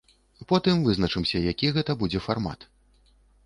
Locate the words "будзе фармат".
2.03-2.69